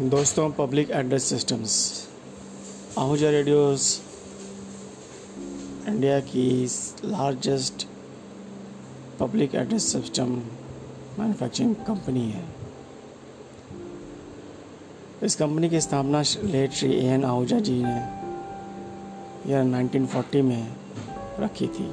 [0.00, 1.72] दोस्तों public address systems
[2.98, 4.00] Ahuja radios
[5.88, 6.44] India की
[7.04, 7.86] largest
[9.18, 10.30] public address system
[11.18, 12.44] manufacturing company है।
[15.22, 17.96] इस कंपनी की स्थापना late Shri A N Ahuja ji ने
[19.52, 20.76] यह 1940 में
[21.40, 21.90] रखी थी।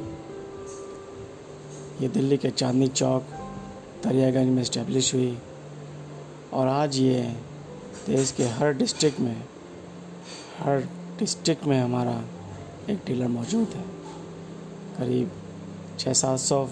[2.02, 3.24] ये दिल्ली के चांदनी चौक,
[4.04, 5.38] दरियागंज में इस्टेब्लिश हुई
[6.54, 7.47] और आज ये
[8.08, 9.44] देश के हर डिस्ट्रिक्ट में,
[10.60, 10.80] हर
[11.20, 12.24] डिस्ट्रिक्ट में हमारा
[12.90, 13.84] एक डीलर मौजूद है।
[14.98, 15.32] करीब
[16.00, 16.64] छः सात सौ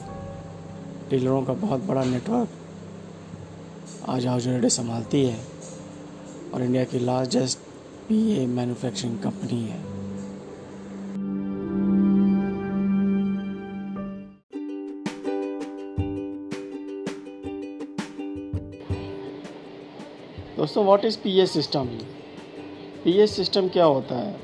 [1.09, 2.49] डीलरों का बहुत बड़ा नेटवर्क
[4.09, 5.40] आज हाउस संभालती है
[6.53, 7.59] और इंडिया की largest
[8.07, 9.95] P A manufacturing company है।
[20.66, 21.85] दोस्तों what is P system
[23.04, 24.35] P system क्या होता है?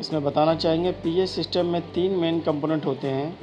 [0.00, 3.38] इसमें बताना चाहेंगे पी सिस्टम में तीन मेन कंपोनेंट होते हैं।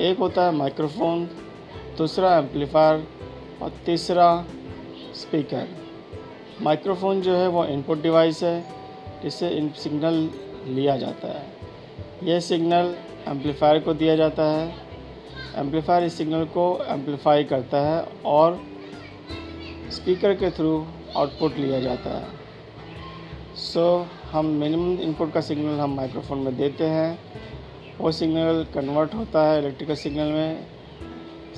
[0.00, 1.24] एक होता है माइक्रोफोन
[1.98, 3.06] दूसरा एम्पलीफायर
[3.62, 4.44] और तीसरा
[5.14, 5.68] स्पीकर
[6.62, 8.64] माइक्रोफोन जो है, वो इनपुट डिवाइस है,
[9.22, 10.30] जिससे इन सिग्नल
[10.66, 11.46] लिया जाता है।
[12.22, 12.94] यह सिग्नल
[13.28, 14.76] एम्पलीफायर को दिया जाता है।
[15.56, 18.71] एम्पलीफायर इस सिग्नल को एम्पलीफाई करता है और
[19.92, 22.26] स्पीकर के थ्रू आउटपुट लिया जाता है।
[23.56, 27.18] सो so, हम मिनिमम इनपुट का सिग्नल हम माइक्रोफोन में देते हैं।
[27.98, 30.66] वो सिग्नल कन्वर्ट होता है इलेक्ट्रिकल सिग्नल में।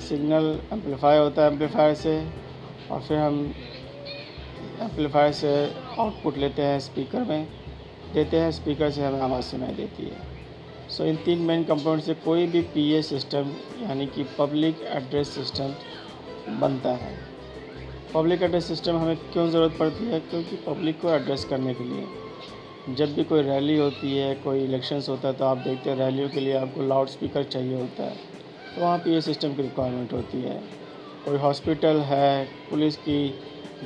[0.09, 2.27] सिग्नल एम्पलीफाई होता है एम्पलीफायर से
[2.91, 3.53] और फिर हम
[4.81, 7.47] एम्पलीफायर से आउटपुट लेते हैं स्पीकर में।
[8.13, 10.17] देते हैं स्पीकर से हमें आवाज़ सुनाई देती है।
[10.89, 15.29] सो so, इन तीन मेन कंपोनेंट से कोई भी पीए सिस्टम यानी कि पब्लिक एड्रेस
[15.29, 15.73] सिस्टम
[16.59, 17.34] बनता है।
[18.15, 20.19] पब्लिक एड्रेस सिस्टम हमें क्यों ज़रूरत पड़ती है?
[20.19, 22.07] क्योंकि पब्लिक को एड्रेस करने के लिए।
[22.95, 26.29] जब भी कोई रैली होती है, कोई इलेक्शंस होता है तो आप देखते हैं रैलियों
[26.29, 28.15] के लिए आपको लाउड स्पीकर चाहिए होता है।
[28.75, 30.63] तो वहाँ पे ये सिस्टम की रिक्वायरमेंट होती है।
[31.25, 33.29] कोई हॉस्पिटल है, पुलिस की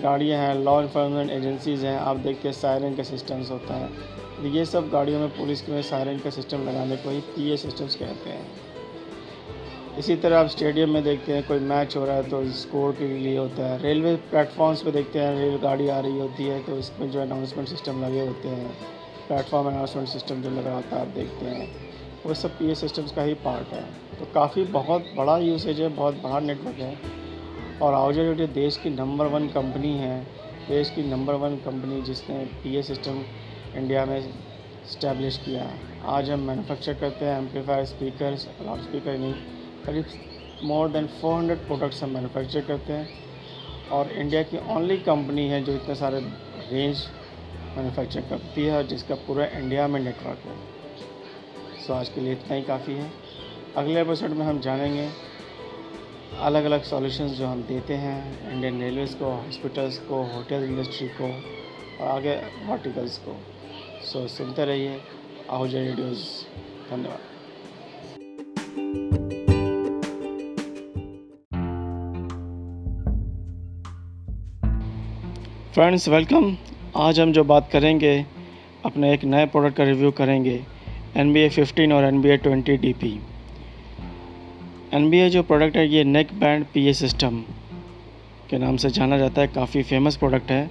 [0.03, 3.87] गाड़ियाँ हैं, लॉ इन्फोर्समेंट एजेंसीज़ हैं, आप देखते हैं सायरन का सिस्टम्स होता है।
[4.37, 7.95] तो ये सब गाड़ियों में पुलिस में सायरन का सिस्टम लगाने को ही पी सिस्टम्स
[7.95, 8.68] कहते हैं।
[9.99, 13.07] इसी तरह आप स्टेडियम में देखते हैं, कोई मैच हो रहा है तो स्कोर के
[13.07, 16.77] लिए होता है। रेलवे प्लेटफॉर्म्स पे देखते हैं रेल गाड़ी आ रही होती है तो
[16.77, 18.69] इसमें जो अनाउंसमेंट सिस्टम लगे होते हैं
[19.27, 21.67] प्लेटफॉर्म अनाउंसमेंट सिस्टम जो लगा होता है आप देखते हैं,
[22.25, 23.83] वो सब पीए सिस्टम्स का ही पार्ट है।
[24.19, 26.97] तो काफ़ी बहुत बड़ा यूसेज है, बहुत बड़ा नेटवर्क है।
[27.81, 30.19] और आउजर जो देश की नंबर वन कंपनी है,
[30.69, 33.23] देश की नंबर वन कंपनी जिसने पी सिस्टम
[33.75, 35.69] इंडिया में इस्टेब्लिश किया
[36.09, 39.33] आज हम मैनुफैक्चर करते हैं एम्पलीफायर स्पीकर लाउड स्पीकर नहीं
[39.85, 40.05] करीब
[40.63, 43.29] मोर देन 400 प्रोडक्ट्स हम मैन्युफैक्चर करते हैं।
[43.89, 46.19] और इंडिया की ओनली कंपनी है जो इतने सारे
[46.71, 46.97] रेंज
[47.77, 50.57] मैन्युफैक्चर करती है और जिसका पूरा इंडिया में नेटवर्क है।
[51.87, 53.11] सो आज के लिए इतना ही काफ़ी है।
[53.77, 55.09] अगले एपिसोड में हम जानेंगे
[56.39, 61.25] अलग अलग सॉल्यूशंस जो हम देते हैं इंडियन रेलवेज़ को हॉस्पिटल्स को होटल इंडस्ट्री को
[62.03, 62.35] और आगे
[62.65, 63.37] वर्टिकल्स को।
[64.03, 65.01] सो so, सुनते रहिए
[65.49, 66.23] आहूजा रेडियोज़
[66.91, 67.28] धन्यवाद।
[75.79, 76.55] फ्रेंड्स वेलकम
[76.97, 78.13] आज हम जो बात करेंगे,
[78.85, 80.59] अपने एक नए प्रोडक्ट का रिव्यू करेंगे
[81.17, 83.11] एन बी ए फिफ्टीन और N B A twenty D P
[84.93, 87.39] N B A जो प्रोडक्ट है, ये neck band P A system
[88.49, 90.69] के नाम से जाना जाता है। काफ़ी फ़ेमस प्रोडक्ट है।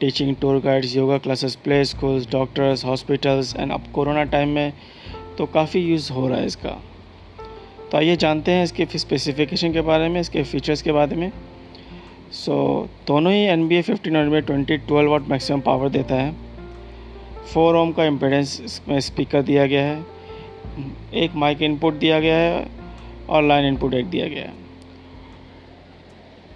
[0.00, 4.72] Teaching tour guides yoga classes play schools doctors hospitals and अब कोरोना टाइम में
[5.38, 6.76] तो काफ़ी यूज़ हो रहा है इसका।
[7.90, 11.30] तो आइए जानते हैं इसके स्पेसिफिकेशन के बारे में, इसके फीचर्स के बारे में।
[12.32, 16.14] सो so, दोनों ही N B A fifteen B twenty twelve watt maximum power देता
[16.14, 16.34] है।
[17.52, 20.04] फोर ओम का इम्पेडेंस इसमें स्पीकर दिया गया है।
[21.14, 22.66] एक माइक इनपुट दिया गया है
[23.28, 24.58] और लाइन इनपुट एक दिया गया है।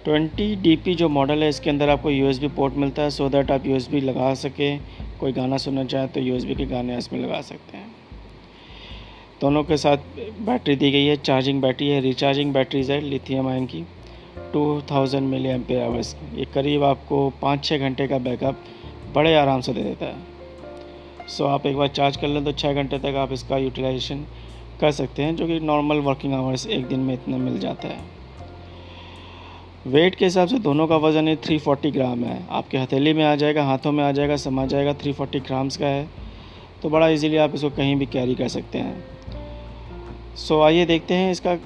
[0.05, 3.09] ट्वेंटी डी पी जो मॉडल है इसके अंदर आपको यू एस बी पोर्ट मिलता है
[3.09, 4.75] सो दैट आप यू एस बी लगा सके।
[5.19, 7.91] कोई गाना सुनना चाहें तो यू एस बी के गाने इसमें लगा सकते हैं।
[9.41, 9.97] दोनों के साथ
[10.41, 13.83] बैटरी दी गई है चार्जिंग बैटरी है रिचार्जिंग बैटरीज है लिथियम आयन की।
[14.53, 18.63] 2000 मिली एम्पेयर आवर्स ये करीब आपको पाँच छः घंटे का बैकअप
[19.15, 22.73] बड़े आराम से दे देता है। सो आप एक बार चार्ज कर लें तो छः
[22.73, 24.25] घंटे तक आप इसका यूटिलाइजेशन
[24.81, 27.99] कर सकते हैं, जो कि नॉर्मल वर्किंग आवर्स एक दिन में इतना मिल जाता है।
[29.87, 33.35] वेट के हिसाब से दोनों का वज़न है 340 ग्राम है। आपके हथेली में आ
[33.35, 36.07] जाएगा, हाथों में आ जाएगा, समा जाएगा 340 ग्राम्स का है।
[36.81, 39.03] तो बड़ा इजीली आप इसको कहीं भी कैरी कर सकते हैं।
[40.35, 41.57] सो आइए देखते हैं इसका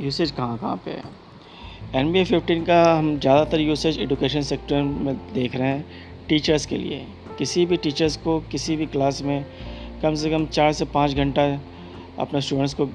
[0.00, 1.29] यूसेज कहाँ कहाँ पे है।
[1.96, 5.84] एन बी फिफ्टीन का हम ज़्यादातर यूसेज एजुकेशन सेक्टर में देख रहे हैं
[6.28, 6.98] टीचर्स के लिए।
[7.38, 9.44] किसी भी टीचर्स को किसी भी क्लास में
[10.02, 11.46] कम से कम चार से पाँच घंटा
[12.18, 12.86] अपने स्टूडेंट्स को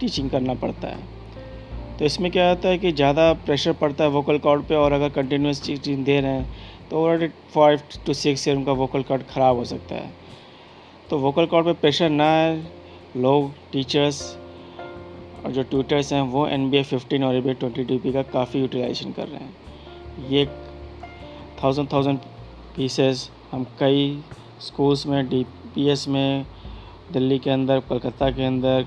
[0.00, 4.38] टीचिंग करना पड़ता है। तो इसमें क्या होता है कि ज़्यादा प्रेशर पड़ता है वोकल
[4.38, 8.56] कॉर्ड पे और अगर कंटिन्यूस टीचिंग दे रहे हैं तो already five to six year
[8.56, 10.10] उनका वोकल कॉर्ड ख़राब हो सकता है।
[11.10, 12.62] तो वोकल कॉर्ड पे प्रेशर ना आए,
[13.16, 14.22] लोग टीचर्स
[15.44, 18.22] और जो ट्विटर्स हैं वो एन बी फिफ्टीन और A B twenty D P का
[18.32, 20.44] काफ़ी यूटिलाइजेशन कर रहे हैं। ये
[21.62, 22.18] थाउज़ेंड थाउज़ेंड
[22.76, 24.22] पीसेस हम कई
[24.60, 25.44] स्कूल्स में डी
[25.74, 26.46] पी एस में,
[27.12, 28.86] दिल्ली के अंदर, कलकत्ता के अंदर,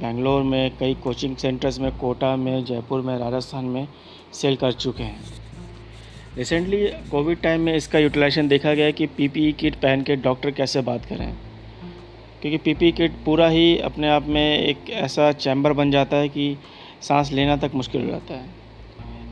[0.00, 3.86] बेंगलोर में, कई कोचिंग सेंटर्स में, कोटा में, जयपुर में, राजस्थान में
[4.32, 5.20] सेल कर चुके हैं।
[6.36, 10.80] रिसेंटली कोविड टाइम में इसका यूटिलाइजेशन देखा गया कि पीपीई किट पहन के डॉक्टर कैसे
[10.80, 11.32] बात करें।
[12.42, 16.56] क्योंकि पीपी किट पूरा ही अपने आप में एक ऐसा चैम्बर बन जाता है कि
[17.00, 18.48] सांस लेना तक मुश्किल हो जाता है।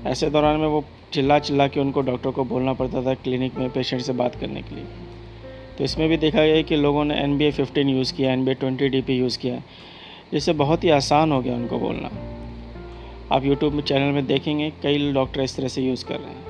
[0.07, 3.71] ऐसे दौरान में वो चिल्ला चिल्ला के उनको डॉक्टर को बोलना पड़ता था क्लिनिक में
[3.71, 4.85] पेशेंट से बात करने के लिए।
[5.79, 8.45] तो इसमें भी देखा गया कि लोगों ने N B A fifteen use किया N
[8.45, 9.63] B A twenty D P use किया,
[10.33, 12.11] जिससे बहुत ही आसान हो गया उनको बोलना।
[13.33, 16.47] आप यूट्यूब में चैनल में देखेंगे, कई डॉक्टर इस तरह से यूज़ कर रहे हैं।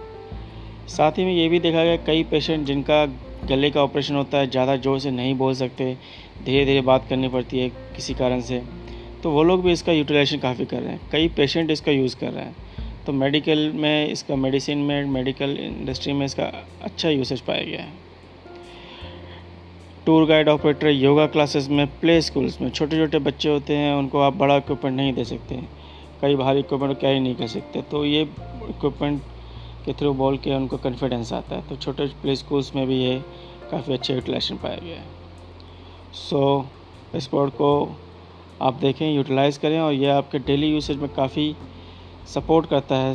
[0.89, 3.07] साथ ही में ये भी देखा गया, कई पेशेंट जिनका
[3.45, 5.97] गले का ऑपरेशन होता है, ज़्यादा ज़ोर से नहीं बोल सकते
[6.45, 8.63] धीरे धीरे बात करनी पड़ती है किसी कारण से।
[9.23, 12.33] तो वो लोग भी इसका यूटिलाइजेशन काफ़ी कर रहे हैं। कई पेशेंट इसका यूज़ कर
[12.33, 12.55] रहे हैं।
[13.07, 16.45] तो मेडिकल में इसका मेडिसिन में मेडिकल इंडस्ट्री में इसका
[16.83, 17.93] अच्छा यूसेज पाया गया है।
[20.07, 24.21] Tour guide operator yoga classes में प्ले स्कूल्स में छोटे छोटे बच्चे होते हैं, उनको
[24.21, 25.61] आप बड़ा इक्विपमेंट नहीं दे सकते।
[26.21, 29.23] कई भारी इक्विपमेंट कैरी नहीं कर सकते। तो ये इक्विपमेंट
[29.89, 33.15] के थ्रू बोल के उनको कॉन्फिडेंस आता है तो छोटे प्ले स्कूल्स में भी ये
[33.71, 35.07] काफ़ी अच्छा यूटिलाइजेशन पाया गया है।
[36.13, 36.67] सो
[37.15, 37.71] इस कोड को
[38.63, 41.55] आप देखें यूटिलाइज़ करें और यह आपके डेली यूसेज में काफ़ी
[42.35, 43.15] सपोर्ट करता है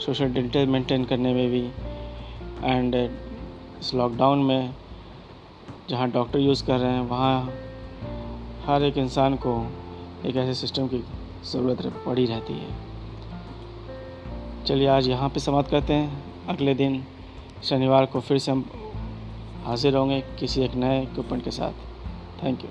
[0.00, 1.64] सोशल डिस्टेंस मेंटेन करने में भी।
[2.64, 4.74] एंड इस लॉकडाउन में
[5.90, 7.42] जहाँ डॉक्टर यूज़ कर रहे हैं, वहाँ
[8.66, 9.60] हर एक इंसान को
[10.26, 11.04] एक ऐसे सिस्टम की
[11.52, 12.85] ज़रूरत पड़ी रहती है।
[14.66, 17.02] चलिए आज यहाँ पे समाप्त करते हैं। अगले दिन
[17.64, 18.64] शनिवार को फिर से हम
[19.64, 21.72] हाजिर होंगे किसी एक नए इक्विपमेंट के साथ।
[22.42, 22.70] थैंक यू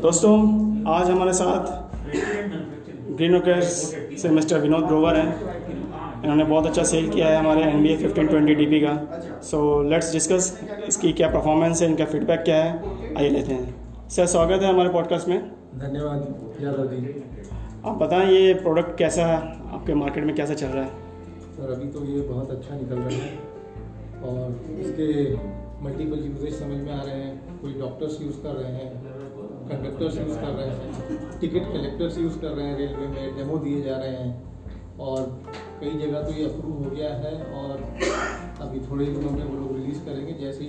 [0.00, 0.32] दोस्तों,
[0.88, 1.66] आज हमारे साथ
[3.16, 3.40] ग्रीन
[4.16, 5.60] से मिस्टर विनोद ग्रोवर हैं।
[6.22, 9.40] इन्होंने बहुत अच्छा सेल किया है हमारे N B A fifteen twenty D P का।
[9.42, 10.58] सो लेट्स डिस्कस
[10.88, 14.88] इसकी क्या परफॉर्मेंस है, इनका फीडबैक क्या है। आइए लेते हैं। सर स्वागत है हमारे
[14.88, 15.38] पॉडकास्ट में।
[15.78, 17.22] धन्यवाद यादव जी।
[17.86, 19.36] आप बताएँ ये प्रोडक्ट कैसा है?
[19.72, 20.90] आपके मार्केट में कैसा चल रहा है?
[21.56, 23.32] सर अभी तो ये बहुत अच्छा निकल रहा है
[24.22, 25.08] और इसके
[25.84, 28.90] मल्टीपल यूजेज समझ में आ रहे हैं। कोई डॉक्टर्स यूज़ कर रहे हैं
[29.68, 33.82] कंडक्टर्स यूज़ कर रहे हैं टिकट कलेक्टर्स यूज़ कर रहे हैं रेलवे में डेमो दिए
[33.82, 35.42] जा रहे हैं और
[35.80, 37.70] कई जगह तो ये अप्रूव हो गया है और
[38.60, 40.61] अभी थोड़े दिनों में वो लोग रिलीज़ करेंगे। जैसे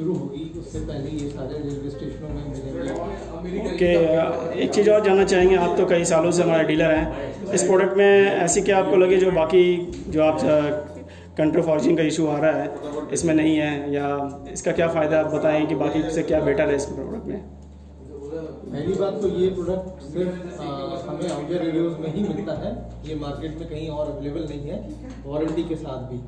[0.00, 3.90] शुरू होगी, उससे पहले ये सारे रेलवे स्टेशनों में मिलेंगे। ओके,
[4.62, 7.96] एक चीज़ और जानना चाहेंगे, आप तो कई सालों से हमारे डीलर हैं। इस प्रोडक्ट
[7.96, 9.64] में ऐसी क्या आपको लगे जो बाकी,
[10.08, 10.38] जो आप
[11.38, 14.08] कंट्रो फॉर्जिंग का इशू आ रहा है, इसमें नहीं है, या
[14.52, 15.20] इसका क्या फ़ायदा?
[15.20, 17.59] आप बताएँ कि बाकी से क्या बेटर है इस प्रोडक्ट में।
[18.30, 20.34] पहली बात तो ये प्रोडक्ट सिर्फ़
[21.06, 22.70] हमें आउटर रेडियोज में ही मिलता है।
[23.04, 24.78] ये मार्केट में कहीं और अवेलेबल नहीं है।
[25.26, 26.18] वारंटी के साथ भी।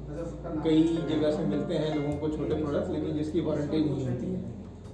[0.64, 4.40] कई जगह से मिलते हैं लोगों को छोटे प्रोडक्ट लेकिन जिसकी वारंटी नहीं होती है।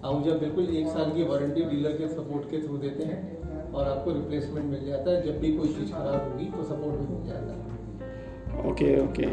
[0.04, 4.12] आउजा बिल्कुल एक साल की वारंटी डीलर के सपोर्ट के थ्रू देते हैं और आपको
[4.12, 7.50] रिप्लेसमेंट मिल जाता है, जब भी कोई चीज़ ख़राब होगी तो सपोर्ट भी मिल जाता
[7.52, 9.32] है। ओके ओके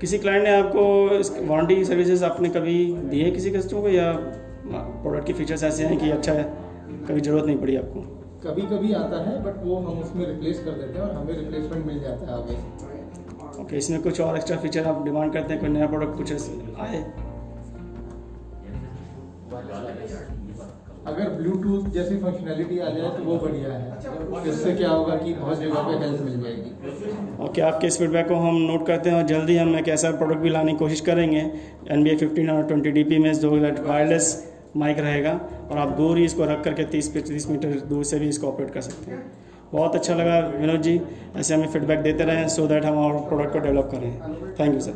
[0.00, 0.82] किसी क्लाइंट ने आपको
[1.46, 4.12] वारंटी सर्विसेज़ आपने कभी दी है किसी कस्टमर को, या
[5.02, 6.46] प्रोडक्ट के फीचर्स ऐसे हैं कि अच्छा है?
[7.08, 8.00] कभी ज़रूरत नहीं पड़ी आपको।
[8.42, 11.86] कभी कभी आता है बट वो हम उसमें रिप्लेस कर देते हैं और हमें रिप्लेसमेंट
[11.86, 12.56] मिल जाता है आगे
[13.62, 16.32] ओके इसमें कुछ और एक्स्ट्रा फीचर आप डिमांड करते हैं कोई नया प्रोडक्ट कुछ
[16.80, 17.00] आए?
[21.06, 25.60] अगर ब्लूटूथ जैसी फंक्शनैलिटी आ जाए तो वो बढ़िया है। इससे क्या होगा कि बहुत
[25.60, 29.16] जगह पे हेल्प मिल जाएगी। ओके okay, आपके इस फीडबैक को हम नोट करते हैं
[29.16, 31.40] और जल्दी हम एक ऐसा प्रोडक्ट भी लाने की कोशिश करेंगे।
[31.90, 34.26] एन बी ए फिफ्टीन और ट्वेंटी डी पी में जो वायरलेस
[34.78, 35.32] माइक रहेगा
[35.70, 38.70] और आप दूर ही इसको रख करके तीस पैंतीस मीटर दूर से भी इसको ऑपरेट
[38.70, 39.22] कर सकते हैं।
[39.72, 41.00] बहुत अच्छा लगा विनोद जी,
[41.36, 44.80] ऐसे हमें फीडबैक देते रहें सो दैट हम और प्रोडक्ट को डेवलप करें। Thank you
[44.80, 44.92] sir